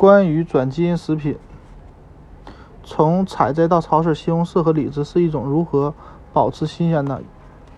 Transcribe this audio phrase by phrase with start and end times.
[0.00, 1.36] 关于转基因食品，
[2.82, 5.92] 从采摘到超市，西红柿和李子是一种如何
[6.32, 7.20] 保持新鲜的？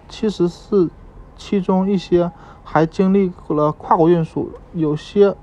[0.08, 0.88] 其实是
[1.36, 2.30] 其中一些
[2.62, 5.34] 还经历了跨国运输，有些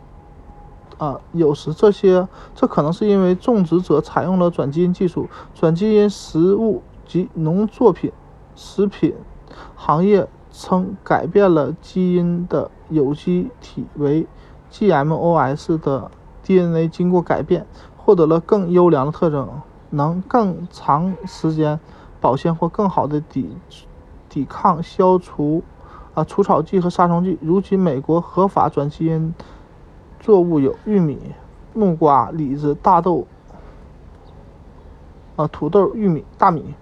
[0.98, 5.28] 啊，有时这些这可能是因为种植者采用了转基因技术。
[5.54, 8.10] 转基因食物及农作品
[8.56, 9.14] 食品
[9.76, 14.26] 行业称，改变了基因的有机体为
[14.72, 16.10] GMOs 的。
[16.44, 17.66] DNA 经过改变，
[17.98, 19.48] 获得了更优良的特征，
[19.92, 21.80] 能更长时间
[22.20, 23.56] 保鲜或更好的抵
[24.28, 25.64] 抵抗消除
[26.14, 27.38] 啊除草剂和杀虫剂。
[27.42, 29.34] 如今，美国合法转基因
[30.20, 31.20] 作物有玉米、
[31.74, 33.28] 木瓜、李子、大豆
[35.36, 36.74] 啊土豆、玉米、大米、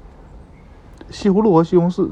[1.09, 2.11] 西葫芦和西红柿。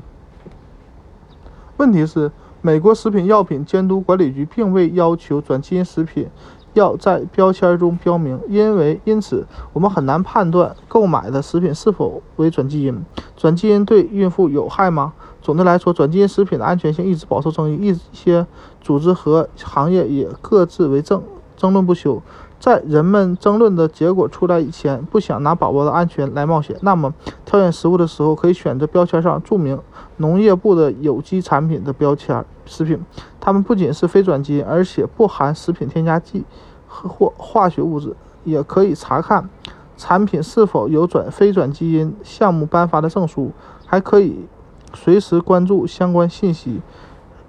[1.78, 6.30] 问题是，美国食品药品监督管理局并未要求转基因食品。
[6.76, 13.04] 要在标签中标明，因为因此我们很难判断购买的食品是否为转基因。
[13.36, 15.14] 转基因对孕妇有害吗？
[15.42, 18.46] 总的来说，转基因食品的安全性一直饱受争议，一些
[18.82, 21.22] 组织和行业也各自为政，
[21.56, 22.22] 争论不休。
[22.60, 27.14] 在人们争论的结果出来以前，不想拿宝宝的安全来冒险，那么
[27.46, 29.80] 挑选食物的时候可以选择标签上注明
[30.18, 33.00] 农业部的有机产品的标签食品。
[33.40, 36.44] 它们不仅是非转基因，而且不含食品添加剂
[36.88, 38.16] 或化学物质。
[38.44, 39.50] 也可以查看
[39.98, 43.52] 产品是否有转非转基因项目颁发的证书，
[43.88, 44.46] 还可以
[44.94, 46.80] 随时关注相关信息。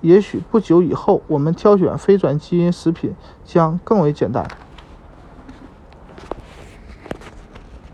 [0.06, 3.12] 也许不久以后，我们挑选非转基因食品
[3.44, 4.46] 将更为简单。